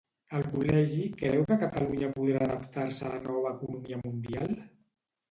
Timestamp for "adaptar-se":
2.45-3.05